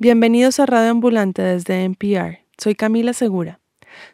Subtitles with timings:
[0.00, 2.44] Bienvenidos a Radio Ambulante desde NPR.
[2.56, 3.58] Soy Camila Segura.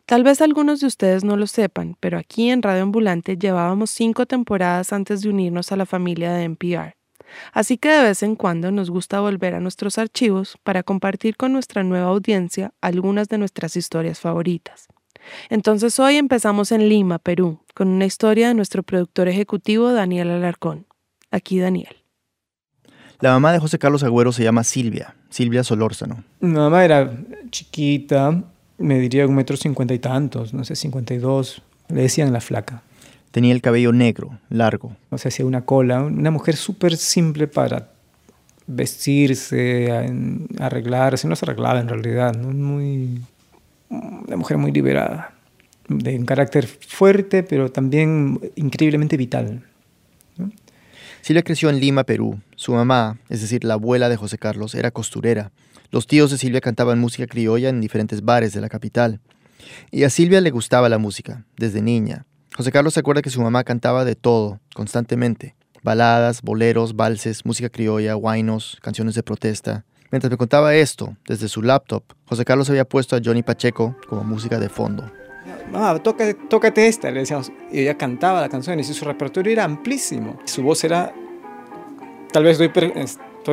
[0.06, 4.24] Tal vez algunos de ustedes no lo sepan, pero aquí en Radio Ambulante llevábamos cinco
[4.24, 6.96] temporadas antes de unirnos a la familia de NPR.
[7.52, 11.52] Así que de vez en cuando nos gusta volver a nuestros archivos para compartir con
[11.52, 14.88] nuestra nueva audiencia algunas de nuestras historias favoritas.
[15.50, 20.86] Entonces hoy empezamos en Lima, Perú, con una historia de nuestro productor ejecutivo Daniel Alarcón.
[21.30, 22.03] Aquí Daniel.
[23.20, 26.24] La mamá de José Carlos Agüero se llama Silvia, Silvia Solórzano.
[26.40, 27.16] Mi mamá era
[27.50, 28.42] chiquita,
[28.78, 31.62] me diría un metro cincuenta y tantos, no sé, cincuenta y dos.
[31.88, 32.82] Le decían la flaca.
[33.30, 34.96] Tenía el cabello negro, largo.
[35.10, 36.02] O sea, hacía una cola.
[36.02, 37.90] Una mujer súper simple para
[38.66, 39.92] vestirse,
[40.58, 41.28] arreglarse.
[41.28, 42.48] No se arreglaba en realidad, ¿no?
[42.50, 43.20] Muy,
[43.90, 45.34] una mujer muy liberada.
[45.88, 49.62] De un carácter fuerte, pero también increíblemente vital.
[51.20, 52.38] Silvia creció en Lima, Perú.
[52.64, 55.52] Su mamá, es decir, la abuela de José Carlos, era costurera.
[55.90, 59.20] Los tíos de Silvia cantaban música criolla en diferentes bares de la capital.
[59.90, 62.24] Y a Silvia le gustaba la música, desde niña.
[62.56, 65.56] José Carlos se acuerda que su mamá cantaba de todo, constantemente.
[65.82, 69.84] Baladas, boleros, valses, música criolla, guainos, canciones de protesta.
[70.10, 74.24] Mientras me contaba esto, desde su laptop, José Carlos había puesto a Johnny Pacheco como
[74.24, 75.12] música de fondo.
[75.70, 77.52] Mamá, tócate, tócate esta, le decíamos.
[77.70, 80.38] Y ella cantaba la canción y su repertorio era amplísimo.
[80.46, 81.12] Su voz era,
[82.34, 82.58] tal vez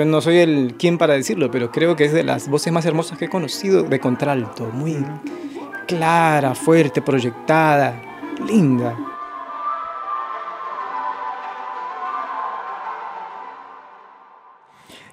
[0.07, 3.19] no soy el quien para decirlo, pero creo que es de las voces más hermosas
[3.19, 4.71] que he conocido de contralto.
[4.73, 5.05] Muy
[5.87, 8.01] clara, fuerte, proyectada,
[8.47, 8.97] linda.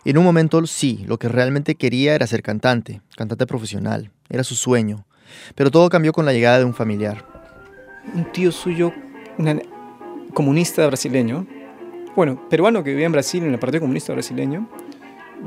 [0.03, 4.55] En un momento sí, lo que realmente quería era ser cantante, cantante profesional, era su
[4.55, 5.05] sueño.
[5.55, 7.23] Pero todo cambió con la llegada de un familiar.
[8.15, 8.95] Un tío suyo,
[9.37, 9.61] un
[10.33, 11.47] comunista brasileño,
[12.19, 14.69] bueno, peruano que vivía en Brasil, en el Partido Comunista Brasileño,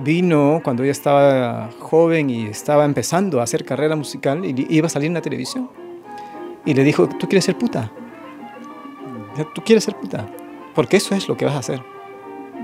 [0.06, 4.90] vino cuando ella estaba joven y estaba empezando a hacer carrera musical y iba a
[4.90, 5.70] salir en la televisión.
[6.66, 7.92] Y le dijo, ¿tú quieres ser puta?
[9.54, 10.26] Tú quieres ser puta.
[10.74, 11.84] Porque eso es lo que vas a hacer.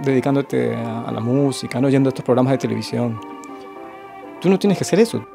[0.06, 3.20] Dedicándote a, la música, no estos programas de televisión.
[4.40, 5.28] Tú no tienes que hacer eso.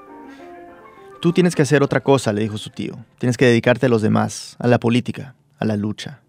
[1.21, 2.94] Tú tienes que hacer otra cosa, le dijo su tío.
[3.19, 6.22] Tienes que dedicarte a los demás, a la política, a la lucha.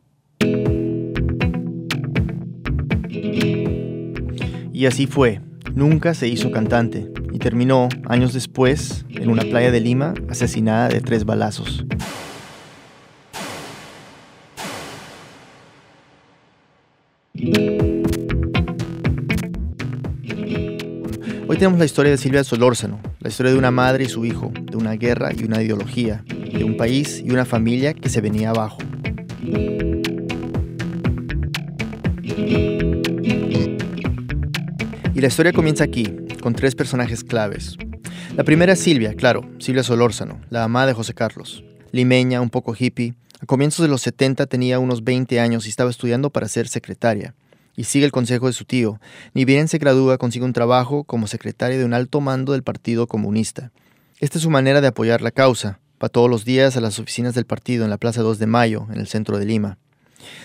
[4.74, 5.40] Y así fue.
[5.76, 11.00] Nunca se hizo cantante y terminó, años después, en una playa de Lima, asesinada de
[11.00, 11.86] tres balazos.
[21.48, 24.52] Hoy tenemos la historia de Silvia Solórzano, la historia de una madre y su hijo,
[24.60, 28.50] de una guerra y una ideología, de un país y una familia que se venía
[28.50, 28.80] abajo.
[35.24, 37.78] La historia comienza aquí, con tres personajes claves.
[38.36, 41.64] La primera es Silvia, claro, Silvia Solórzano, la mamá de José Carlos.
[41.94, 43.14] Limeña, un poco hippie.
[43.40, 47.36] A comienzos de los 70 tenía unos 20 años y estaba estudiando para ser secretaria
[47.78, 49.00] y sigue el consejo de su tío.
[49.34, 53.08] Ni bien se gradúa, consigue un trabajo como secretaria de un alto mando del Partido
[53.08, 53.72] Comunista.
[54.20, 55.80] Esta es su manera de apoyar la causa.
[56.04, 58.88] Va todos los días a las oficinas del partido en la Plaza 2 de Mayo,
[58.92, 59.78] en el centro de Lima.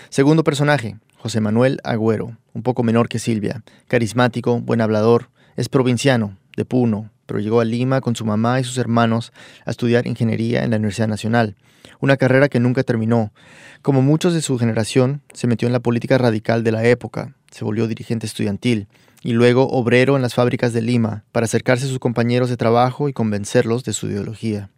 [0.09, 6.37] Segundo personaje, José Manuel Agüero, un poco menor que Silvia, carismático, buen hablador, es provinciano,
[6.55, 9.33] de Puno, pero llegó a Lima con su mamá y sus hermanos
[9.65, 11.57] a estudiar ingeniería en la Universidad Nacional,
[11.99, 13.33] una carrera que nunca terminó.
[13.81, 17.65] Como muchos de su generación, se metió en la política radical de la época, se
[17.65, 18.87] volvió dirigente estudiantil
[19.21, 23.09] y luego obrero en las fábricas de Lima para acercarse a sus compañeros de trabajo
[23.09, 24.69] y convencerlos de su ideología.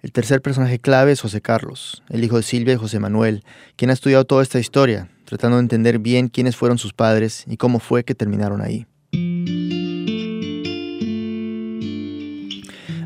[0.00, 3.42] El tercer personaje clave es José Carlos, el hijo de Silvia y José Manuel,
[3.74, 7.56] quien ha estudiado toda esta historia, tratando de entender bien quiénes fueron sus padres y
[7.56, 8.86] cómo fue que terminaron ahí.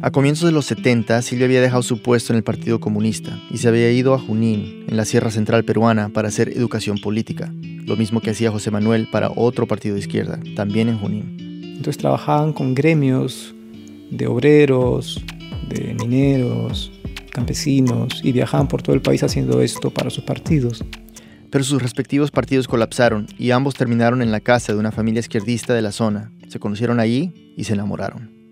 [0.02, 3.56] A comienzos de los 70, Silvia había dejado su puesto en el Partido Comunista y
[3.56, 7.96] se había ido a Junín, en la Sierra Central peruana, para hacer educación política, lo
[7.96, 11.36] mismo que hacía José Manuel para otro partido de izquierda, también en Junín.
[11.62, 13.54] Entonces trabajaban con gremios
[14.10, 15.24] de obreros,
[15.68, 16.92] de mineros,
[17.32, 20.84] campesinos, y viajaban por todo el país haciendo esto para sus partidos.
[21.50, 25.74] Pero sus respectivos partidos colapsaron y ambos terminaron en la casa de una familia izquierdista
[25.74, 26.32] de la zona.
[26.48, 28.42] Se conocieron allí y se enamoraron.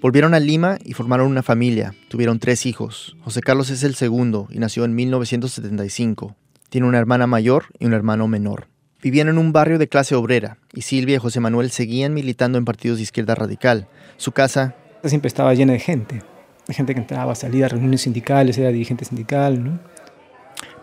[0.00, 1.94] Volvieron a Lima y formaron una familia.
[2.08, 3.16] Tuvieron tres hijos.
[3.22, 6.36] José Carlos es el segundo y nació en 1975.
[6.68, 8.66] Tiene una hermana mayor y un hermano menor.
[9.00, 12.64] Vivían en un barrio de clase obrera y Silvia y José Manuel seguían militando en
[12.64, 13.86] partidos de izquierda radical.
[14.16, 14.74] Su casa
[15.04, 16.33] siempre estaba llena de gente.
[16.68, 19.78] Gente que entraba, salía a reuniones sindicales, era dirigente sindical, ¿no?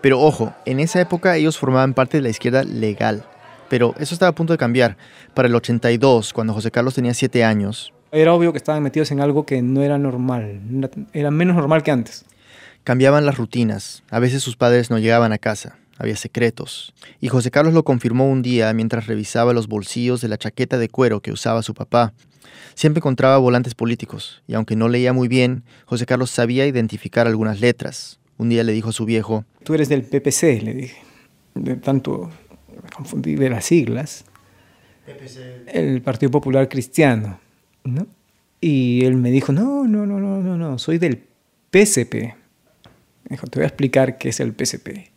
[0.02, 3.24] Pero ojo, en esa época ellos formaban parte de la izquierda legal.
[3.70, 4.98] Pero eso estaba a punto de cambiar.
[5.34, 9.22] Para el 82, cuando José Carlos tenía 7 años, Era obvio que estaban metidos en
[9.22, 10.60] algo que no era normal,
[11.14, 12.26] era menos normal que antes.
[12.84, 16.94] Cambiaban las rutinas, a veces sus padres no llegaban a casa, había secretos.
[17.20, 20.90] Y José Carlos lo confirmó un día mientras revisaba los bolsillos de la chaqueta de
[20.90, 22.14] cuero que usaba su papá.
[22.74, 27.60] Siempre encontraba volantes políticos, y aunque no leía muy bien, José Carlos sabía identificar algunas
[27.60, 28.20] letras.
[28.38, 30.98] Un día le dijo a su viejo, Tú eres del PPC, le dije.
[31.54, 32.32] De tanto
[32.96, 34.26] confundir de las siglas.
[35.68, 37.40] El Partido Popular Cristiano.
[37.84, 38.08] ¿no?
[38.60, 41.24] Y él me dijo, no, no, no, no, no, no, soy del
[41.72, 42.14] PCP.
[42.14, 45.11] Me dijo, te voy a explicar qué es el PCP.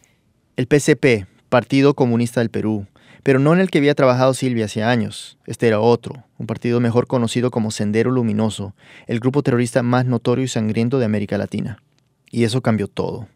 [0.57, 2.87] El PCP, Partido Comunista del Perú,
[3.25, 5.37] pero no en el que había trabajado Silvia hace años.
[5.47, 8.73] Este era otro, un partido mejor conocido como Sendero Luminoso,
[9.09, 11.83] el grupo terrorista más notorio y sangriento de América Latina.
[12.31, 13.27] Y eso cambió todo.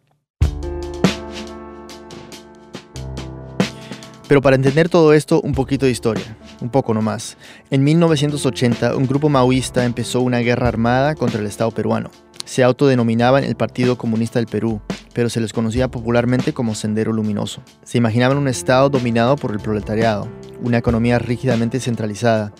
[4.29, 7.37] Pero para entender todo esto, un poquito de historia, un poco nomás.
[7.71, 12.13] En 1980, un grupo maoísta empezó una guerra armada contra el Estado peruano.
[12.45, 14.81] Se autodenominaban el Partido Comunista del Perú,
[15.19, 17.61] pero se les conocía popularmente como Sendero Luminoso.
[17.83, 20.29] Se imaginaban un Estado dominado por el proletariado,
[20.63, 22.53] una economía rígidamente centralizada,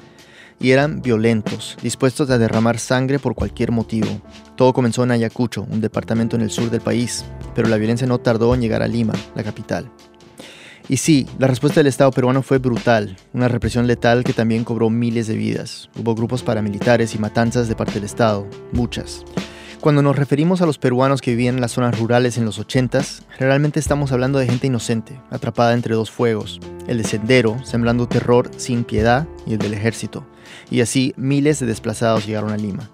[0.59, 4.09] y eran violentos, dispuestos a derramar sangre por cualquier motivo.
[4.57, 7.25] Todo comenzó en Ayacucho, un departamento en el sur del país,
[7.55, 9.89] pero la violencia no tardó en llegar a Lima, la capital.
[10.89, 14.91] Y sí, la respuesta del Estado peruano fue brutal, una represión letal que también cobró
[14.91, 15.91] miles de vidas.
[15.97, 19.23] Hubo grupos paramilitares y matanzas de parte del Estado, muchas.
[19.81, 23.23] Cuando nos referimos a los peruanos que vivían en las zonas rurales en los 80s,
[23.31, 26.59] generalmente estamos hablando de gente inocente, atrapada entre dos fuegos,
[26.89, 30.27] el de Sendero, sembrando terror sin piedad, y el del ejército.
[30.69, 32.91] Y así miles de desplazados llegaron a Lima.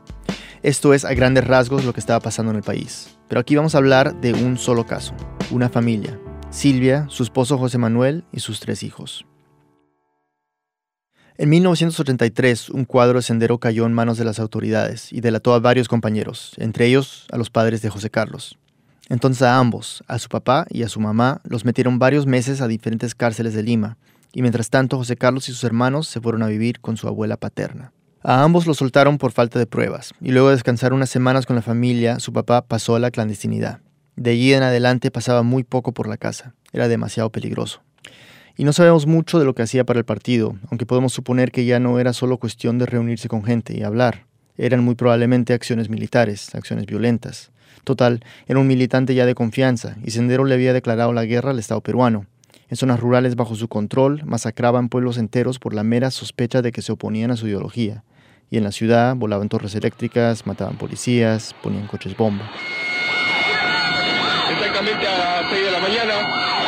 [0.62, 3.16] Esto es a grandes rasgos lo que estaba pasando en el país.
[3.28, 5.14] Pero aquí vamos a hablar de un solo caso,
[5.50, 6.18] una familia,
[6.50, 9.24] Silvia, su esposo José Manuel y sus tres hijos.
[11.36, 15.58] En 1983, un cuadro de sendero cayó en manos de las autoridades y delató a
[15.58, 18.56] varios compañeros, entre ellos a los padres de José Carlos.
[19.08, 22.68] Entonces a ambos, a su papá y a su mamá, los metieron varios meses a
[22.68, 23.98] diferentes cárceles de Lima,
[24.32, 27.36] y mientras tanto José Carlos y sus hermanos se fueron a vivir con su abuela
[27.36, 27.92] paterna.
[28.22, 31.56] A ambos los soltaron por falta de pruebas, y luego de descansar unas semanas con
[31.56, 33.80] la familia, su papá pasó a la clandestinidad.
[34.14, 37.82] De allí en adelante pasaba muy poco por la casa, era demasiado peligroso.
[38.56, 41.64] Y no sabemos mucho de lo que hacía para el partido, aunque podemos suponer que
[41.64, 44.26] ya no era solo cuestión de reunirse con gente y hablar.
[44.56, 47.50] Eran muy probablemente acciones militares, acciones violentas.
[47.82, 51.58] Total, era un militante ya de confianza, y Sendero le había declarado la guerra al
[51.58, 52.26] Estado peruano.
[52.68, 56.80] En zonas rurales bajo su control, masacraban pueblos enteros por la mera sospecha de que
[56.80, 58.04] se oponían a su ideología.
[58.50, 62.48] Y en la ciudad volaban torres eléctricas, mataban policías, ponían coches bomba
[64.92, 66.14] a las 6 de la mañana,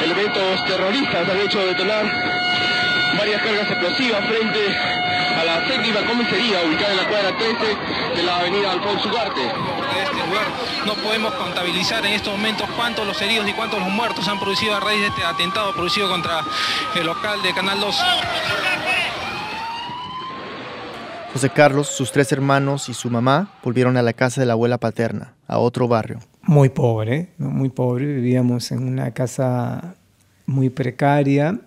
[0.02, 2.06] elementos terroristas han hecho detonar
[3.18, 4.58] varias cargas explosivas frente
[5.38, 9.42] a la séptima comisaría ubicada en la cuadra 13 de la avenida Alfonso Ugarte.
[9.42, 10.46] este lugar
[10.86, 14.74] no podemos contabilizar en estos momentos cuántos los heridos y cuántos los muertos han producido
[14.76, 16.40] a raíz de este atentado producido contra
[16.94, 17.96] el local de Canal 2.
[21.34, 24.78] José Carlos, sus tres hermanos y su mamá volvieron a la casa de la abuela
[24.78, 26.20] paterna, a otro barrio.
[26.46, 28.06] Muy pobre, muy pobre.
[28.06, 29.96] Vivíamos en una casa
[30.46, 31.58] muy precaria.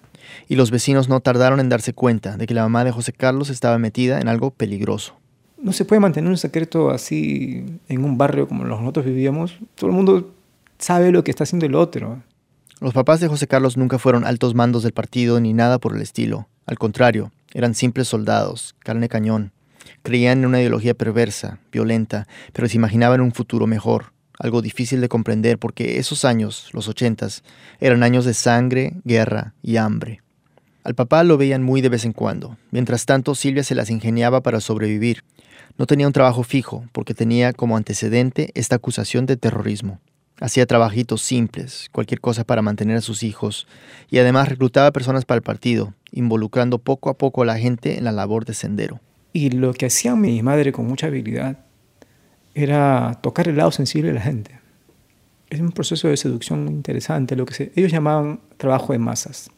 [0.47, 3.49] Y los vecinos no tardaron en darse cuenta de que la mamá de José Carlos
[3.49, 5.15] estaba metida en algo peligroso.
[5.61, 9.59] No se puede mantener un secreto así en un barrio como nosotros vivíamos.
[9.75, 10.33] Todo el mundo
[10.77, 12.23] sabe lo que está haciendo el otro.
[12.79, 16.01] Los papás de José Carlos nunca fueron altos mandos del partido ni nada por el
[16.01, 16.47] estilo.
[16.65, 19.51] Al contrario, eran simples soldados, carne cañón.
[20.03, 25.09] Creían en una ideología perversa, violenta, pero se imaginaban un futuro mejor, algo difícil de
[25.09, 27.43] comprender porque esos años, los ochentas,
[27.79, 30.21] eran años de sangre, guerra y hambre.
[30.83, 32.57] Al papá lo veían muy de vez en cuando.
[32.71, 35.23] Mientras tanto, Silvia se las ingeniaba para sobrevivir.
[35.77, 39.99] No tenía un trabajo fijo porque tenía como antecedente esta acusación de terrorismo.
[40.39, 43.67] Hacía trabajitos simples, cualquier cosa para mantener a sus hijos,
[44.09, 48.05] y además reclutaba personas para el partido, involucrando poco a poco a la gente en
[48.05, 49.01] la labor de sendero.
[49.33, 51.57] Y lo que hacía mi madre con mucha habilidad
[52.55, 54.59] era tocar el lado sensible de la gente.
[55.49, 59.49] Es un proceso de seducción interesante, lo que ellos llamaban trabajo de masas.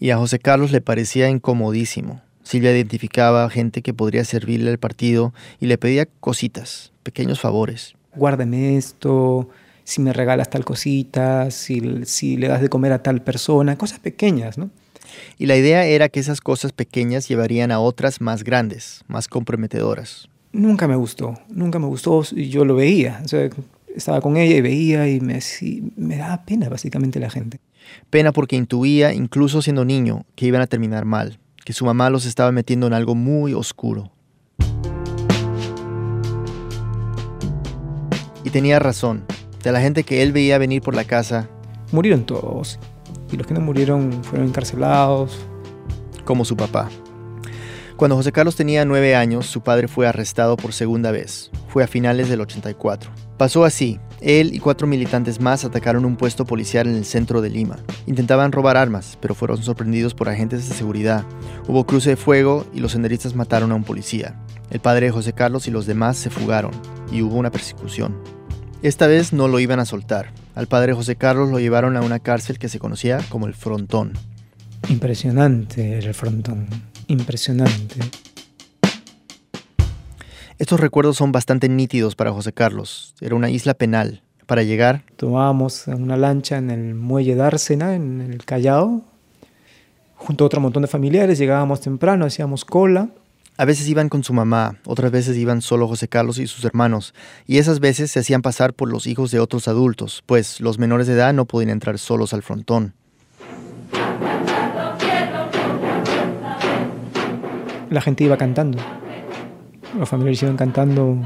[0.00, 2.22] Y a José Carlos le parecía incomodísimo.
[2.42, 7.94] Silvia identificaba a gente que podría servirle al partido y le pedía cositas, pequeños favores.
[8.16, 9.48] Guárdame esto,
[9.84, 14.00] si me regalas tal cosita, si, si le das de comer a tal persona, cosas
[14.00, 14.70] pequeñas, ¿no?
[15.38, 20.28] Y la idea era que esas cosas pequeñas llevarían a otras más grandes, más comprometedoras
[20.52, 23.48] nunca me gustó, nunca me gustó, yo lo veía, o sea,
[23.94, 25.40] estaba con ella y veía y me,
[25.96, 27.58] me daba pena básicamente la gente.
[28.10, 32.26] Pena porque intuía, incluso siendo niño, que iban a terminar mal, que su mamá los
[32.26, 34.12] estaba metiendo en algo muy oscuro.
[38.44, 39.24] Y tenía razón,
[39.62, 41.48] de la gente que él veía venir por la casa.
[41.92, 42.78] Murieron todos,
[43.30, 45.38] y los que no murieron fueron encarcelados.
[46.24, 46.88] Como su papá.
[47.96, 51.50] Cuando José Carlos tenía nueve años, su padre fue arrestado por segunda vez.
[51.68, 53.10] Fue a finales del 84.
[53.36, 54.00] Pasó así.
[54.20, 57.78] Él y cuatro militantes más atacaron un puesto policial en el centro de Lima.
[58.06, 61.24] Intentaban robar armas, pero fueron sorprendidos por agentes de seguridad.
[61.68, 64.36] Hubo cruce de fuego y los senderistas mataron a un policía.
[64.70, 66.72] El padre de José Carlos y los demás se fugaron,
[67.12, 68.16] y hubo una persecución.
[68.82, 70.32] Esta vez no lo iban a soltar.
[70.54, 74.12] Al padre José Carlos lo llevaron a una cárcel que se conocía como el Frontón.
[74.88, 76.66] Impresionante el frontón.
[77.12, 78.00] Impresionante.
[80.58, 83.14] Estos recuerdos son bastante nítidos para José Carlos.
[83.20, 84.22] Era una isla penal.
[84.46, 89.02] Para llegar, Tomábamos una lancha en el muelle de Ársena, en el Callao,
[90.16, 91.36] junto a otro montón de familiares.
[91.38, 93.10] Llegábamos temprano, hacíamos cola.
[93.58, 97.12] a veces iban con su mamá, otras veces iban solo José Carlos y sus hermanos,
[97.46, 101.06] y esas veces se hacían pasar por los hijos de otros adultos, pues los menores
[101.06, 102.94] de edad no podían entrar solos al frontón.
[107.92, 108.78] La gente iba cantando.
[109.98, 111.18] Los familiares iban cantando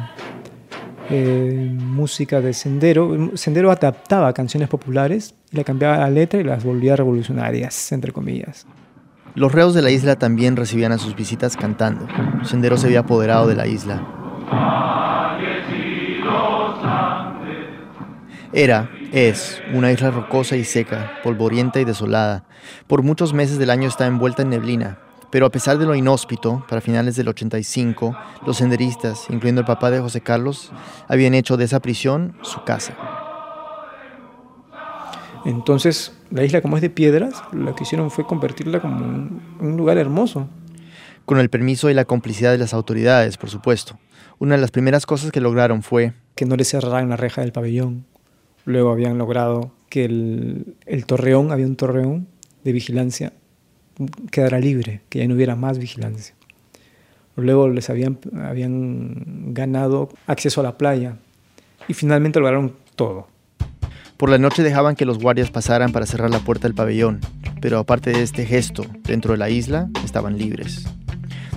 [1.10, 3.36] eh, música de Sendero.
[3.36, 8.66] Sendero adaptaba canciones populares y le cambiaba la letra y las volvía revolucionarias, entre comillas.
[9.36, 12.08] Los reos de la isla también recibían a sus visitas cantando.
[12.42, 14.04] Sendero se había apoderado de la isla.
[18.52, 22.44] Era, es, una isla rocosa y seca, polvorienta y desolada.
[22.88, 24.98] Por muchos meses del año está envuelta en neblina.
[25.36, 28.16] Pero a pesar de lo inhóspito, para finales del 85,
[28.46, 30.72] los senderistas, incluyendo el papá de José Carlos,
[31.08, 32.96] habían hecho de esa prisión su casa.
[35.44, 39.76] Entonces, la isla como es de piedras, lo que hicieron fue convertirla como un, un
[39.76, 40.48] lugar hermoso.
[41.26, 43.98] Con el permiso y la complicidad de las autoridades, por supuesto.
[44.38, 47.52] Una de las primeras cosas que lograron fue Que no le cerraran la reja del
[47.52, 48.06] pabellón.
[48.64, 52.26] Luego habían logrado que el, el torreón, había un torreón
[52.64, 53.34] de vigilancia,
[54.30, 56.34] quedara libre, que ya no hubiera más vigilancia.
[57.36, 61.16] Luego les habían, habían ganado acceso a la playa
[61.88, 63.28] y finalmente lograron todo.
[64.16, 67.20] Por la noche dejaban que los guardias pasaran para cerrar la puerta del pabellón,
[67.60, 70.86] pero aparte de este gesto, dentro de la isla estaban libres.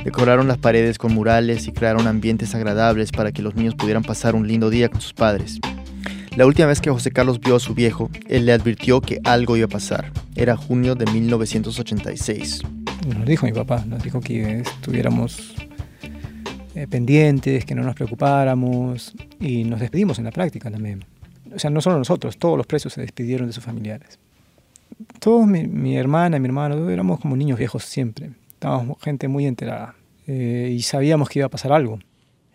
[0.04, 4.36] Decoraron las paredes con murales y crearon ambientes agradables para que los niños pudieran pasar
[4.36, 5.60] un lindo día con sus padres.
[6.40, 9.58] La última vez que José Carlos vio a su viejo, él le advirtió que algo
[9.58, 10.14] iba a pasar.
[10.38, 12.62] Era junio de 1986.
[13.14, 15.54] Nos dijo mi papá, nos dijo que estuviéramos
[16.76, 21.04] eh, pendientes, que no nos preocupáramos y nos despedimos en la práctica también.
[21.54, 24.18] O sea, no solo nosotros, todos los presos se despidieron de sus familiares.
[25.20, 28.30] Todos, mi, mi hermana, mi hermano, éramos como niños viejos siempre.
[28.54, 29.94] Estábamos gente muy enterada
[30.26, 32.00] eh, y sabíamos que iba a pasar algo.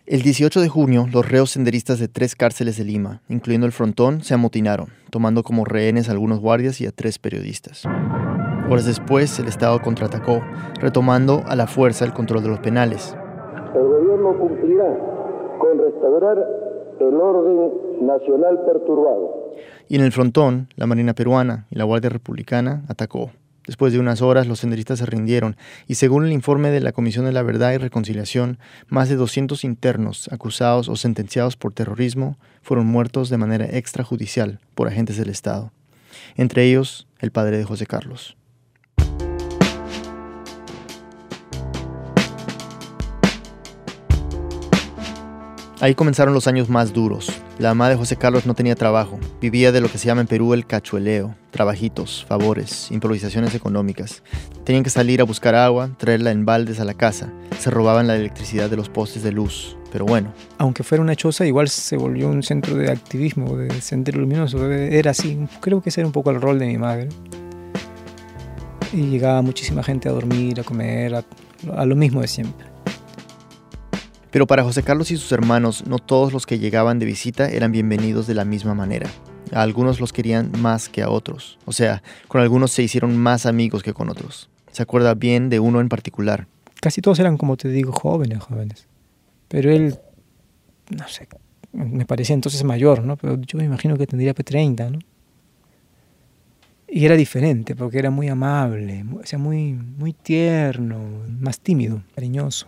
[0.07, 4.21] El 18 de junio, los reos senderistas de tres cárceles de Lima, incluyendo el Frontón,
[4.21, 7.85] se amotinaron, tomando como rehenes a algunos guardias y a tres periodistas.
[8.69, 10.43] Horas después, el Estado contraatacó,
[10.79, 13.17] retomando a la fuerza el control de los penales.
[13.73, 14.95] El gobierno cumplirá
[15.57, 16.37] con restaurar
[16.99, 19.53] el orden nacional perturbado.
[19.87, 23.31] Y en el frontón, la Marina peruana y la Guardia Republicana atacó.
[23.67, 25.57] Después de unas horas, los senderistas se rindieron
[25.87, 29.63] y según el informe de la Comisión de la Verdad y Reconciliación, más de 200
[29.63, 35.71] internos acusados o sentenciados por terrorismo fueron muertos de manera extrajudicial por agentes del Estado.
[36.35, 38.37] Entre ellos, el padre de José Carlos.
[45.85, 47.31] Ahí comenzaron los años más duros.
[47.59, 49.19] La mamá de José Carlos no tenía trabajo.
[49.39, 54.23] Vivía de lo que se llama en Perú el cachueleo, trabajitos, favores, improvisaciones económicas.
[54.63, 57.31] Tenían que salir a buscar agua, traerla en baldes a la casa.
[57.59, 59.77] Se robaban la electricidad de los postes de luz.
[59.91, 64.19] Pero bueno, Aunque fuera una choza, igual se volvió un centro de activismo, de sendero
[64.19, 64.67] luminoso.
[64.71, 65.37] Era así.
[65.61, 67.09] Creo que ese era un poco el rol de mi madre.
[68.91, 71.23] Y llegaba muchísima gente a dormir, a comer, a,
[71.77, 72.74] a lo mismo de siempre.
[74.35, 77.71] Pero para José Carlos y sus hermanos, no todos los que llegaban de visita eran
[77.71, 79.09] bienvenidos de la misma manera.
[79.53, 81.57] A algunos los querían más que a otros.
[81.63, 84.49] O sea, con algunos se hicieron más amigos que con otros.
[84.73, 86.47] Se acuerda bien de uno en particular.
[86.81, 88.89] Casi todos eran, como te digo, jóvenes, jóvenes.
[89.47, 89.99] Pero él,
[90.89, 91.29] no sé,
[91.71, 93.15] me parecía entonces mayor, ¿no?
[93.15, 94.99] Pero yo me imagino que tendría pues, 30, ¿no?
[96.89, 100.99] Y era diferente, porque era muy amable, o sea, muy, muy tierno,
[101.39, 102.67] más tímido, cariñoso.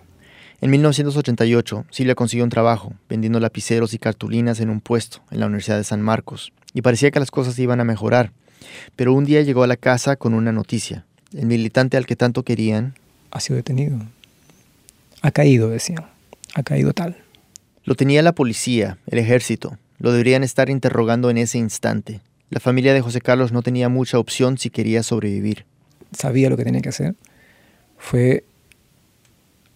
[0.59, 5.45] En 1988, Silvia consiguió un trabajo, vendiendo lapiceros y cartulinas en un puesto en la
[5.45, 8.31] Universidad de San Marcos, y parecía que las cosas iban a mejorar.
[8.95, 11.05] Pero un día llegó a la casa con una noticia.
[11.31, 12.95] El militante al que tanto querían
[13.29, 13.99] Ha sido detenido.
[15.21, 16.05] Ha caído, decían.
[16.55, 17.17] Ha caído tal.
[17.83, 22.21] lo tenía la policía, el ejército, Lo deberían estar interrogando en ese instante.
[22.49, 25.65] La familia de José Carlos no tenía mucha opción si quería sobrevivir.
[26.11, 27.15] Sabía lo que tenía que hacer.
[27.97, 28.43] Fue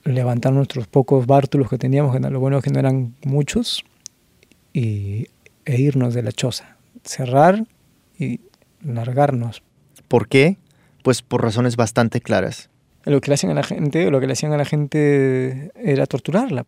[0.03, 3.84] levantar nuestros pocos bártulos que teníamos, que lo bueno es que no eran muchos,
[4.74, 5.27] y,
[5.65, 6.77] e irnos de la choza.
[7.03, 7.65] Cerrar
[8.17, 8.41] y
[8.84, 9.63] largarnos.
[10.08, 10.58] ¿Por qué?
[11.03, 12.70] Pues por razones bastante claras.
[13.05, 16.05] Lo que le hacían a la gente, lo que le hacían a la gente era
[16.05, 16.65] torturarla.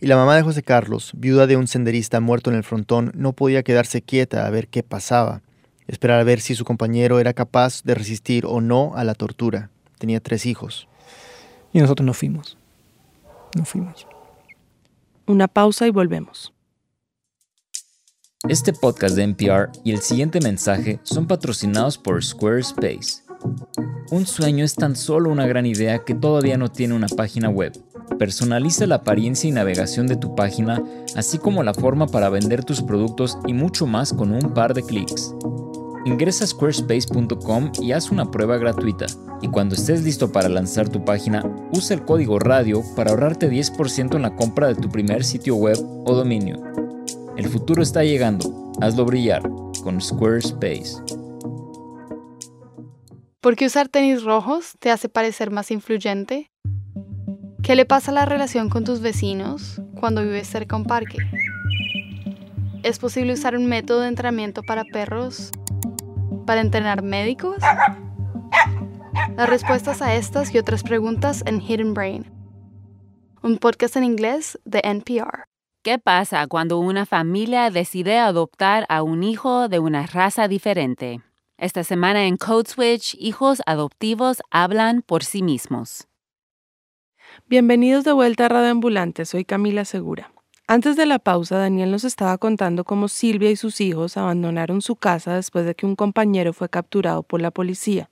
[0.00, 3.32] Y la mamá de José Carlos, viuda de un senderista muerto en el frontón, no
[3.32, 5.42] podía quedarse quieta a ver qué pasaba,
[5.86, 9.70] esperar a ver si su compañero era capaz de resistir o no a la tortura.
[9.98, 10.88] Tenía tres hijos.
[11.72, 12.58] Y nosotros no fuimos.
[13.56, 14.06] No fuimos.
[15.26, 16.52] Una pausa y volvemos.
[18.46, 23.24] Este podcast de NPR y el siguiente mensaje son patrocinados por Squarespace.
[24.10, 27.72] Un sueño es tan solo una gran idea que todavía no tiene una página web.
[28.18, 30.84] Personaliza la apariencia y navegación de tu página,
[31.16, 34.82] así como la forma para vender tus productos y mucho más con un par de
[34.82, 35.34] clics.
[36.06, 39.06] Ingresa a squarespace.com y haz una prueba gratuita.
[39.42, 44.14] Y cuando estés listo para lanzar tu página, usa el código radio para ahorrarte 10%
[44.14, 46.62] en la compra de tu primer sitio web o dominio.
[47.36, 48.72] El futuro está llegando.
[48.80, 49.42] Hazlo brillar
[49.82, 50.94] con Squarespace.
[53.40, 56.52] ¿Por qué usar tenis rojos te hace parecer más influyente?
[57.64, 61.18] ¿Qué le pasa a la relación con tus vecinos cuando vives cerca a un parque?
[62.84, 65.50] ¿Es posible usar un método de entrenamiento para perros
[66.46, 67.56] para entrenar médicos?
[69.36, 72.30] Las respuestas a estas y otras preguntas en Hidden Brain,
[73.42, 75.44] un podcast en inglés de NPR.
[75.82, 81.20] ¿Qué pasa cuando una familia decide adoptar a un hijo de una raza diferente?
[81.58, 86.08] Esta semana en Code Switch, hijos adoptivos hablan por sí mismos.
[87.46, 90.32] Bienvenidos de vuelta a Radio Ambulante, soy Camila Segura.
[90.68, 94.96] Antes de la pausa, Daniel nos estaba contando cómo Silvia y sus hijos abandonaron su
[94.96, 98.10] casa después de que un compañero fue capturado por la policía.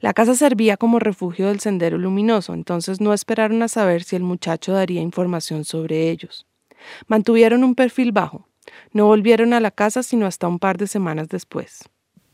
[0.00, 4.22] La casa servía como refugio del Sendero Luminoso, entonces no esperaron a saber si el
[4.22, 6.46] muchacho daría información sobre ellos.
[7.06, 8.48] Mantuvieron un perfil bajo.
[8.92, 11.84] No volvieron a la casa sino hasta un par de semanas después.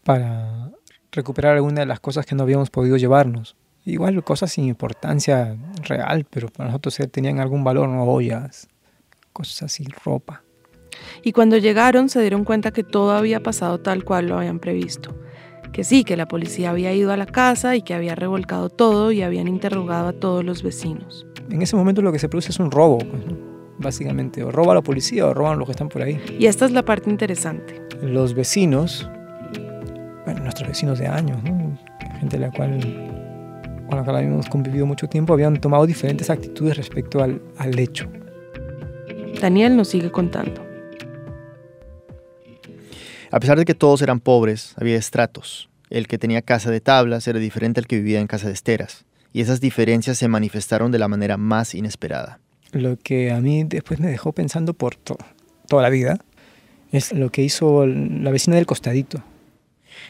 [0.04, 0.70] Para
[1.10, 3.56] recuperar alguna de las cosas que no habíamos podido llevarnos.
[3.84, 8.04] Igual cosas sin importancia real, pero para nosotros tenían algún valor, ¿no?
[8.04, 8.68] ollas,
[9.32, 10.42] cosas así, ropa.
[11.22, 15.16] Y cuando llegaron se dieron cuenta que todo había pasado tal cual lo habían previsto.
[15.72, 19.12] Que sí, que la policía había ido a la casa y que había revolcado todo
[19.12, 21.26] y habían interrogado a todos los vecinos.
[21.48, 23.22] En ese momento lo que se produce es un robo, pues,
[23.78, 24.42] básicamente.
[24.42, 26.20] O roba a la policía o roban los que están por ahí.
[26.38, 27.80] Y esta es la parte interesante.
[28.02, 29.08] Los vecinos,
[30.24, 31.38] bueno, nuestros vecinos de años,
[32.18, 32.80] gente la cual
[33.88, 38.08] con la cual habíamos convivido mucho tiempo, habían tomado diferentes actitudes respecto al, al hecho.
[39.40, 40.66] Daniel nos sigue contando.
[43.30, 45.68] A pesar de que todos eran pobres, había estratos.
[45.88, 49.04] El que tenía casa de tablas era diferente al que vivía en casa de esteras,
[49.32, 52.40] y esas diferencias se manifestaron de la manera más inesperada.
[52.72, 56.18] Lo que a mí después me dejó pensando por toda la vida
[56.92, 59.22] es lo que hizo la vecina del costadito.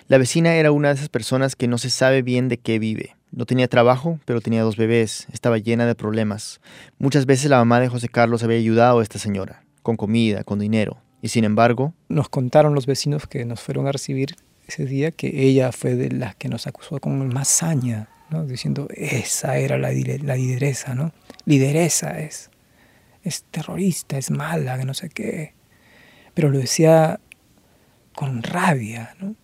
[0.08, 3.16] La vecina era una de esas personas que no se sabe bien de qué vive.
[3.32, 6.60] No tenía trabajo, pero tenía dos bebés, estaba llena de problemas.
[6.98, 10.58] Muchas veces la mamá de José Carlos había ayudado a esta señora, con comida, con
[10.58, 11.94] dinero, y sin embargo...
[12.08, 14.34] Nos contaron los vecinos que nos fueron a recibir
[14.66, 18.08] ese día que ella fue de las que nos acusó con más saña,
[18.46, 21.12] diciendo, esa era la, la lideresa, ¿no?
[21.44, 22.50] Lideresa es,
[23.22, 25.54] es terrorista, es mala, que no sé qué.
[26.34, 27.20] Pero lo decía
[28.14, 29.34] con rabia, ¿no?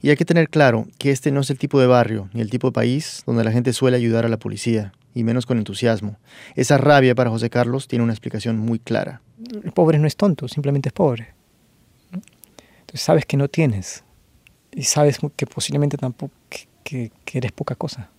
[0.00, 2.50] Y hay que tener claro que este no es el tipo de barrio ni el
[2.50, 6.16] tipo de país donde la gente suele ayudar a la policía, y menos con entusiasmo.
[6.54, 9.20] Esa rabia para José Carlos tiene una explicación muy clara.
[9.64, 11.34] El pobre no es tonto, simplemente es pobre.
[12.12, 14.04] Entonces sabes que no tienes
[14.72, 16.32] y sabes que posiblemente tampoco
[16.84, 18.10] que, que eres poca cosa.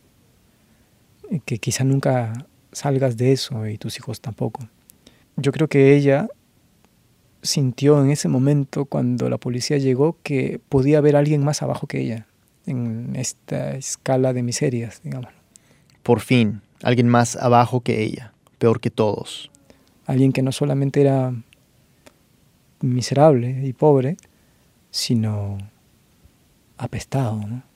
[1.32, 4.68] Y que quizá nunca salgas de eso y tus hijos tampoco.
[5.38, 6.28] Yo creo que ella
[7.42, 12.02] sintió en ese momento cuando la policía llegó que podía haber alguien más abajo que
[12.02, 12.28] ella
[12.66, 15.32] en esta escala de miserias, digamos.
[16.04, 19.50] Por fin, alguien más abajo que ella, peor que todos.
[20.06, 21.34] Alguien que no solamente era
[22.82, 24.18] miserable y pobre,
[24.92, 25.58] sino
[26.78, 27.69] apestado, ¿no?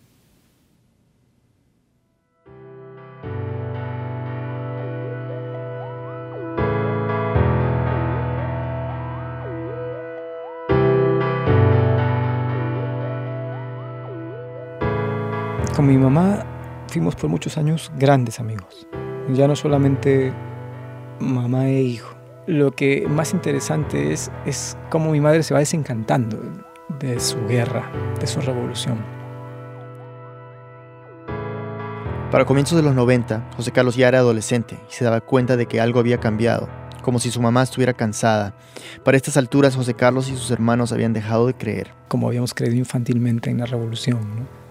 [15.75, 16.45] Con mi mamá
[16.88, 18.88] fuimos por muchos años grandes amigos.
[19.33, 20.31] Ya no solamente
[21.19, 22.13] mamá e hijo,
[22.45, 26.39] lo que más interesante es, es cómo mi madre se va desencantando
[26.99, 29.03] de su guerra, de su revolución.
[32.29, 35.65] Para comienzos de los 90, José Carlos ya era adolescente y se daba cuenta de
[35.65, 36.69] que algo había cambiado,
[37.01, 38.53] como si su mamá estuviera cansada.
[39.03, 41.95] Para estas alturas, José Carlos y sus hermanos habían dejado de creer.
[42.09, 44.62] Como habíamos creído infantilmente en la revolución.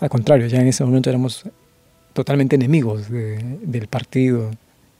[0.00, 1.44] Al contrario, ya en ese momento éramos
[2.14, 4.50] totalmente enemigos del partido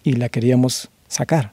[0.02, 1.52] y la queríamos sacar.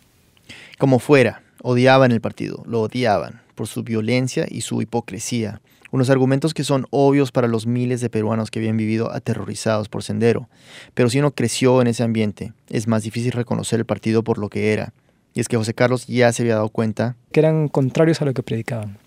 [0.77, 5.61] Como fuera, odiaban el partido, lo odiaban por su violencia y su hipocresía.
[5.91, 10.03] Unos argumentos que son obvios para los miles de peruanos que habían vivido aterrorizados por
[10.03, 10.49] Sendero.
[10.93, 14.49] Pero si uno creció en ese ambiente, es más difícil reconocer el partido por lo
[14.49, 14.93] que era.
[15.33, 17.15] Y es que José Carlos ya se había dado cuenta.
[17.31, 18.97] Que eran contrarios a lo que predicaban.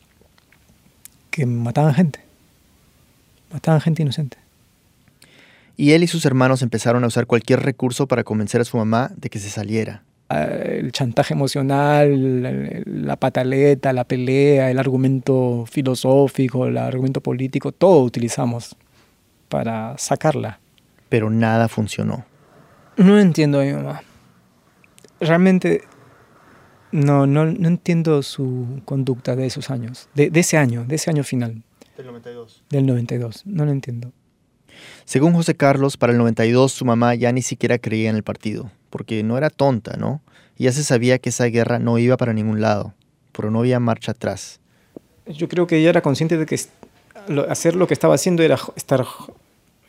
[1.31, 2.30] Que mataban gente.
[3.53, 4.39] Mataban gente inocente.
[5.77, 9.11] Y él y sus hermanos empezaron a usar cualquier recurso para convencer a su mamá
[9.17, 10.03] de que se saliera.
[10.29, 18.03] Eh, el chantaje emocional, la pataleta, la pelea, el argumento filosófico, el argumento político, todo
[18.03, 18.77] utilizamos
[19.49, 20.61] para sacarla.
[21.09, 22.25] Pero nada funcionó.
[22.97, 24.03] No entiendo a mi mamá.
[25.19, 25.83] Realmente
[26.93, 31.11] no, no, no entiendo su conducta de esos años, de, de ese año, de ese
[31.11, 31.63] año final.
[32.01, 32.65] Del 92.
[32.71, 34.13] Del 92, no lo entiendo.
[35.05, 38.71] Según José Carlos, para el 92 su mamá ya ni siquiera creía en el partido
[38.91, 40.21] porque no era tonta, ¿no?
[40.59, 42.93] Ya se sabía que esa guerra no iba para ningún lado,
[43.33, 44.61] pero no había marcha atrás.
[45.27, 46.61] Yo creo que ella era consciente de que
[47.49, 49.07] hacer lo que estaba haciendo era estar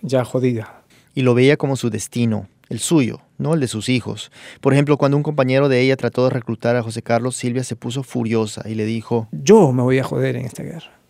[0.02, 0.84] ya jodida.
[1.13, 4.32] Y lo veía como su destino, el suyo, no el de sus hijos.
[4.62, 7.76] Por ejemplo, cuando un compañero de ella trató de reclutar a José Carlos, Silvia se
[7.76, 11.01] puso furiosa y le dijo, Yo me voy a joder en esta guerra.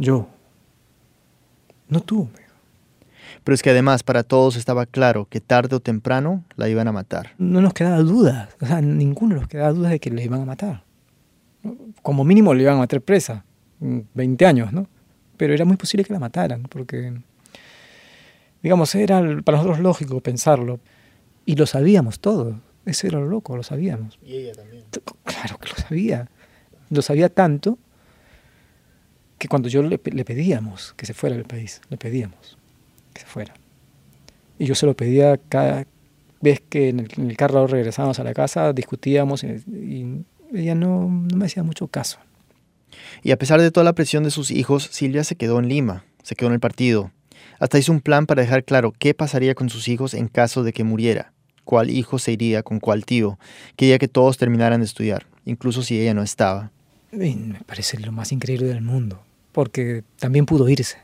[0.00, 0.26] Yo.
[1.88, 2.30] No tú.
[3.44, 6.92] Pero es que además para todos estaba claro que tarde o temprano la iban a
[6.92, 7.34] matar.
[7.36, 10.46] No nos quedaba duda, o sea, ninguno nos quedaba duda de que le iban a
[10.46, 10.84] matar.
[12.00, 13.44] Como mínimo le iban a matar presa,
[13.78, 14.86] 20 años, ¿no?
[15.36, 17.12] Pero era muy posible que la mataran, porque,
[18.62, 20.80] digamos, era para nosotros lógico pensarlo.
[21.44, 24.18] Y lo sabíamos todos, ese era lo loco, lo sabíamos.
[24.22, 24.84] Y ella también.
[25.24, 26.28] Claro que lo sabía.
[26.88, 27.78] Lo sabía tanto
[29.40, 32.58] que cuando yo le, le pedíamos que se fuera del país, le pedíamos
[33.14, 33.54] que se fuera.
[34.58, 35.86] Y yo se lo pedía cada
[36.42, 41.46] vez que en el, carro regresábamos a la casa, discutíamos y, ella no, no me
[41.46, 42.18] hacía mucho caso.
[43.22, 46.04] Y a pesar de toda la presión de sus hijos, Silvia se quedó en Lima,
[46.22, 47.10] se quedó en el partido.
[47.60, 50.74] Hasta hizo un plan para dejar claro qué pasaría con sus hijos en caso de
[50.74, 51.32] que muriera,
[51.64, 53.38] cuál hijo se iría con cuál tío,
[53.76, 56.72] quería que todos terminaran de estudiar, incluso si ella no estaba.
[57.10, 59.22] me parece lo más increíble del mundo,
[59.52, 60.98] porque también pudo irse.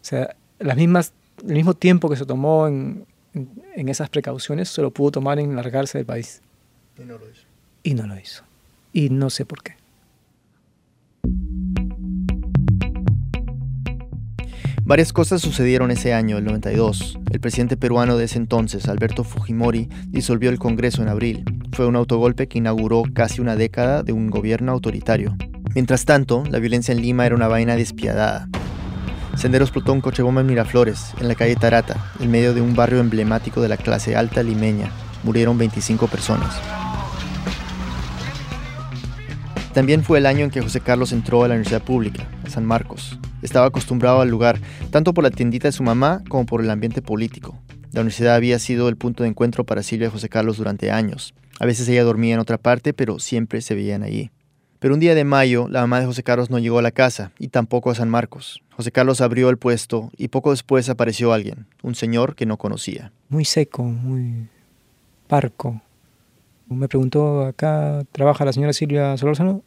[0.00, 1.12] O sea, las mismas,
[1.46, 5.54] el mismo tiempo que se tomó en, en, esas precauciones se lo pudo tomar en
[5.56, 6.42] largarse del país.
[6.98, 7.46] Y no lo hizo.
[7.82, 8.44] Y no lo hizo.
[8.92, 9.76] Y no sé por qué.
[14.88, 17.18] Varias cosas sucedieron ese año, el 92.
[17.30, 21.44] El presidente peruano de ese entonces, Alberto Fujimori, disolvió el Congreso en abril.
[21.72, 25.36] Fue un autogolpe que inauguró casi una década de un gobierno autoritario.
[25.74, 28.48] Mientras tanto, la violencia en Lima era una vaina despiadada.
[29.36, 32.74] Sendero explotó un coche bomba en Miraflores, en la calle Tarata, en medio de un
[32.74, 34.90] barrio emblemático de la clase alta limeña.
[35.22, 36.60] Murieron 25 personas.
[39.74, 43.18] También fue el año en que José Carlos entró a la Universidad Pública, San Marcos.
[43.42, 44.58] Estaba acostumbrado al lugar,
[44.90, 47.56] tanto por la tiendita de su mamá como por el ambiente político.
[47.92, 51.34] La universidad había sido el punto de encuentro para Silvia y José Carlos durante años.
[51.60, 54.30] A veces ella dormía en otra parte, pero siempre se veían allí.
[54.78, 57.32] Pero un día de mayo, la mamá de José Carlos no llegó a la casa
[57.38, 58.62] y tampoco a San Marcos.
[58.76, 63.12] José Carlos abrió el puesto y poco después apareció alguien, un señor que no conocía.
[63.28, 64.48] Muy seco, muy
[65.26, 65.80] parco.
[66.68, 69.62] Me preguntó, ¿acá trabaja la señora Silvia Solórzano?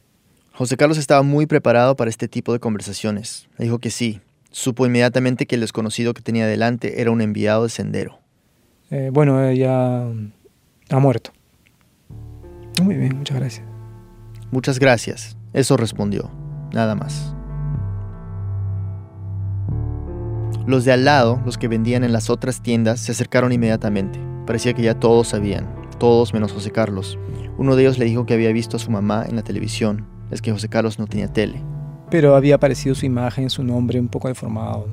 [0.54, 3.48] José Carlos estaba muy preparado para este tipo de conversaciones.
[3.58, 4.22] Le dijo que sí.
[4.52, 8.20] Supo inmediatamente que el desconocido que tenía delante era un enviado de sendero.
[8.92, 10.04] Eh, bueno, ella
[10.90, 11.32] ha muerto.
[12.84, 13.71] Muy bien, muchas gracias.
[14.52, 15.38] Muchas gracias.
[15.54, 16.30] Eso respondió.
[16.74, 17.34] Nada más.
[20.68, 24.20] Los de al lado, los que vendían en las otras tiendas, se acercaron inmediatamente.
[24.46, 27.18] Parecía que ya todos sabían, todos menos José Carlos.
[27.58, 30.08] Uno de ellos le dijo que había visto a su mamá en la televisión.
[30.30, 31.62] Es que José Carlos no tenía tele.
[32.10, 34.88] Pero había aparecido su imagen, su nombre un poco deformado,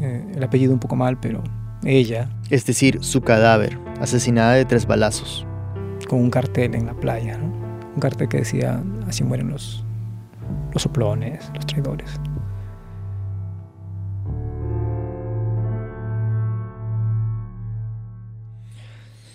[0.00, 1.42] eh, el apellido un poco mal, pero
[1.84, 2.28] ella.
[2.50, 5.46] Es decir, su cadáver, asesinada de tres balazos.
[6.08, 7.55] Con un cartel en la playa, ¿no?
[7.96, 9.82] Un cartel que decía, así mueren los,
[10.72, 12.10] los soplones, los traidores.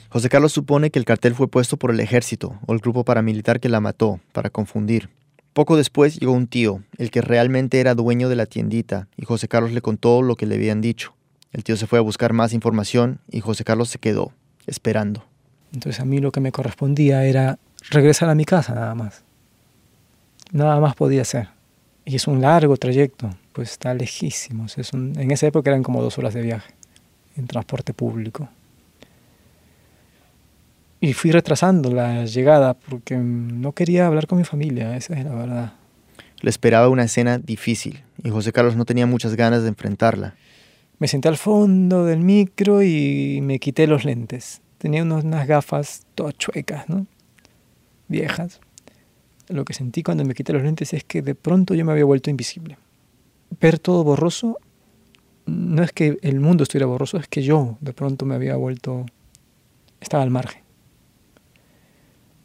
[0.09, 3.59] José Carlos supone que el cartel fue puesto por el ejército o el grupo paramilitar
[3.59, 5.09] que la mató, para confundir.
[5.53, 9.47] Poco después llegó un tío, el que realmente era dueño de la tiendita, y José
[9.47, 11.13] Carlos le contó lo que le habían dicho.
[11.51, 14.33] El tío se fue a buscar más información y José Carlos se quedó,
[14.67, 15.25] esperando.
[15.73, 17.57] Entonces a mí lo que me correspondía era
[17.89, 19.23] regresar a mi casa nada más.
[20.51, 21.49] Nada más podía hacer.
[22.05, 24.65] Y es un largo trayecto, pues está lejísimo.
[24.65, 26.73] Es en esa época eran como dos horas de viaje
[27.37, 28.49] en transporte público.
[30.99, 35.33] Y fui retrasando la llegada porque no quería hablar con mi familia, esa es la
[35.33, 35.73] verdad.
[36.41, 40.35] Le esperaba una escena difícil y José Carlos no tenía muchas ganas de enfrentarla.
[40.99, 44.61] Me senté al fondo del micro y me quité los lentes.
[44.77, 47.07] Tenía unas gafas todas chuecas, ¿no?
[48.11, 48.59] Viejas.
[49.47, 52.05] Lo que sentí cuando me quité los lentes es que de pronto yo me había
[52.05, 52.77] vuelto invisible.
[53.59, 54.57] Ver todo borroso
[55.45, 59.05] no es que el mundo estuviera borroso, es que yo de pronto me había vuelto...
[59.99, 60.61] estaba al margen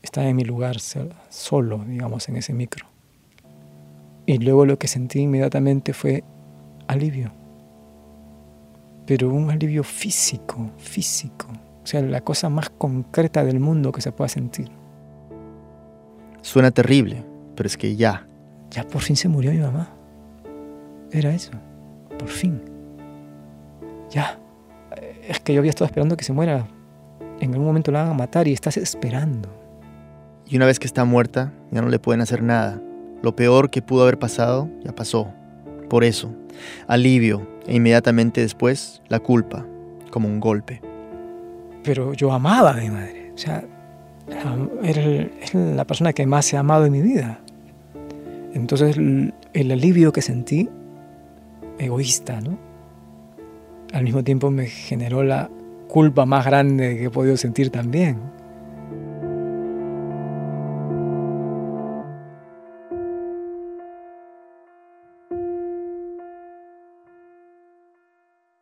[0.07, 2.87] estaba en mi lugar solo, digamos, en ese micro.
[4.25, 6.25] Y luego lo que sentí inmediatamente fue
[6.89, 7.33] alivio.
[9.07, 11.49] Pero un alivio físico, físico.
[11.83, 14.71] O sea, la cosa más concreta del mundo que se pueda sentir.
[16.47, 17.25] Suena terrible,
[17.57, 18.25] pero es que ya.
[18.71, 19.89] Ya por fin se murió mi mamá.
[21.11, 21.51] Era eso.
[22.17, 22.63] Por fin.
[24.13, 24.39] Ya.
[25.27, 26.69] Es que yo había estado esperando que se muera.
[27.41, 29.49] En algún momento la van a matar y estás esperando.
[30.47, 32.81] Y una vez que está muerta, ya no le pueden hacer nada.
[33.23, 35.35] Lo peor que pudo haber pasado, ya pasó.
[35.91, 36.33] Por eso,
[36.87, 39.67] alivio e inmediatamente después, la culpa,
[40.13, 40.81] como un golpe.
[41.83, 43.33] Pero yo amaba a mi madre.
[43.35, 43.65] O sea,
[44.83, 47.41] era la persona que más he amado en mi vida.
[48.55, 50.69] Entonces, el alivio que sentí,
[51.79, 52.59] egoísta, ¿no?
[53.93, 55.51] Al mismo tiempo me generó la
[55.89, 58.19] culpa más grande que he podido sentir también.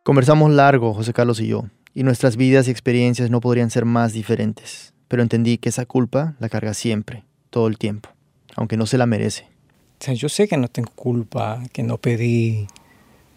[0.03, 4.13] Conversamos largo, José Carlos y yo, y nuestras vidas y experiencias no podrían ser más
[4.13, 8.09] diferentes, pero entendí que esa culpa la carga siempre, todo el tiempo,
[8.55, 9.47] aunque no se la merece.
[10.13, 12.67] yo sé que no tengo culpa, que no pedí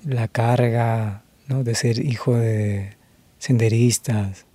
[0.05, 1.65] la carga ¿no?
[1.65, 2.97] de ser hijo de
[3.39, 4.47] senderistas.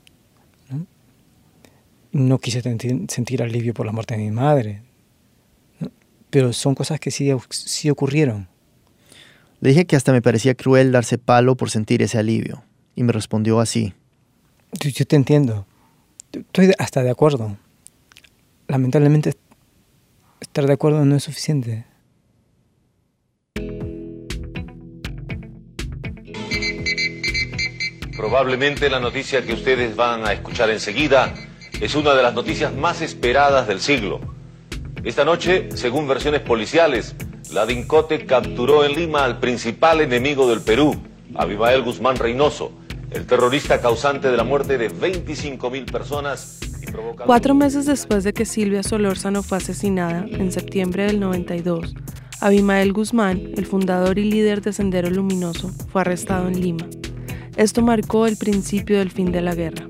[2.12, 4.84] No, quise sentir alivio por la muerte de mi madre,
[6.30, 8.48] pero son cosas que sí, sí ocurrieron.
[9.62, 12.64] Le dije que hasta me parecía cruel darse palo por sentir ese alivio,
[12.96, 13.94] y me respondió así.
[14.80, 15.66] Yo, te entiendo.
[16.34, 17.58] Estoy hasta de acuerdo.
[18.68, 19.34] Lamentablemente,
[20.42, 21.86] estar de acuerdo no es suficiente.
[28.18, 31.34] Probablemente la noticia que ustedes van a escuchar enseguida
[31.80, 34.20] es una de las noticias más esperadas del siglo.
[35.04, 37.16] Esta noche, según versiones policiales,
[37.52, 41.00] la DINCOTE capturó en Lima al principal enemigo del Perú,
[41.36, 42.72] Abimael Guzmán Reynoso,
[43.14, 46.60] el terrorista causante de la muerte de 25.000 personas.
[47.26, 51.96] Cuatro meses después de que Silvia Solórzano fue asesinada, en septiembre del 92,
[52.42, 56.88] Abimael Guzmán, el fundador y líder de Sendero Luminoso, fue arrestado en Lima.
[57.56, 59.88] Esto marcó el principio del fin de la guerra.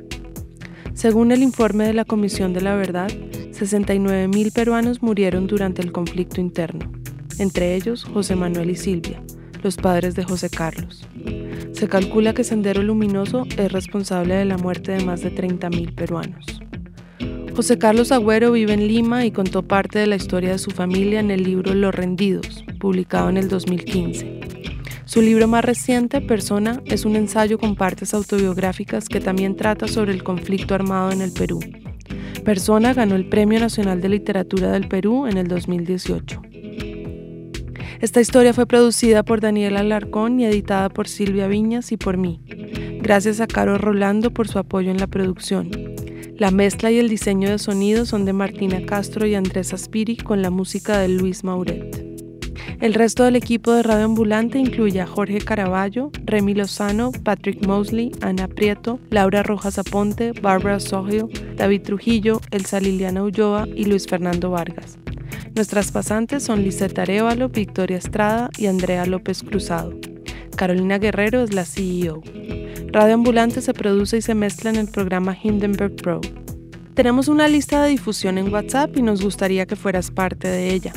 [0.93, 6.39] Según el informe de la Comisión de la Verdad, 69.000 peruanos murieron durante el conflicto
[6.39, 6.91] interno
[7.39, 9.21] entre ellos José Manuel y Silvia,
[9.61, 11.07] los padres de José Carlos.
[11.73, 16.61] Se calcula que Sendero Luminoso es responsable de la muerte de más de 30.000 peruanos.
[17.55, 21.19] José Carlos Agüero vive en Lima y contó parte de la historia de su familia
[21.19, 24.39] en el libro Los Rendidos, publicado en el 2015.
[25.05, 30.13] Su libro más reciente, Persona, es un ensayo con partes autobiográficas que también trata sobre
[30.13, 31.59] el conflicto armado en el Perú.
[32.45, 36.41] Persona ganó el Premio Nacional de Literatura del Perú en el 2018.
[38.03, 42.41] Esta historia fue producida por Daniel Alarcón y editada por Silvia Viñas y por mí.
[43.01, 45.71] Gracias a Caro Rolando por su apoyo en la producción.
[46.37, 50.41] La mezcla y el diseño de sonido son de Martina Castro y Andrés Aspiri con
[50.41, 52.05] la música de Luis Mauret.
[52.81, 58.11] El resto del equipo de Radio Ambulante incluye a Jorge Caraballo, Remy Lozano, Patrick Mosley,
[58.19, 64.49] Ana Prieto, Laura Rojas Aponte, Barbara Sohil, David Trujillo, Elsa Liliana Ulloa y Luis Fernando
[64.49, 64.97] Vargas.
[65.55, 69.93] Nuestras pasantes son Lisette Arevalo, Victoria Estrada y Andrea López Cruzado.
[70.55, 72.23] Carolina Guerrero es la CEO.
[72.87, 76.21] Radio Ambulante se produce y se mezcla en el programa Hindenburg Pro.
[76.95, 80.93] Tenemos una lista de difusión en WhatsApp y nos gustaría que fueras parte de ella.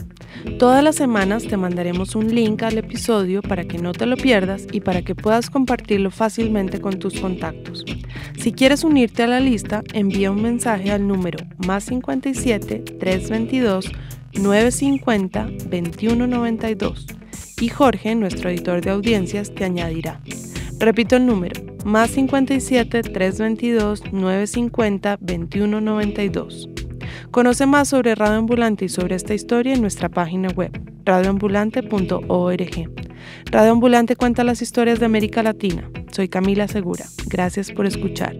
[0.58, 4.66] Todas las semanas te mandaremos un link al episodio para que no te lo pierdas
[4.72, 7.84] y para que puedas compartirlo fácilmente con tus contactos.
[8.38, 13.90] Si quieres unirte a la lista, envía un mensaje al número más 57 322
[14.38, 17.06] 950 2192
[17.60, 20.20] y Jorge, nuestro editor de audiencias, te añadirá.
[20.78, 26.68] Repito el número, más 57 322 950 2192.
[27.30, 30.70] Conoce más sobre Radio Ambulante y sobre esta historia en nuestra página web,
[31.04, 32.90] radioambulante.org.
[33.46, 35.90] Radio Ambulante cuenta las historias de América Latina.
[36.12, 37.06] Soy Camila Segura.
[37.26, 38.36] Gracias por escuchar.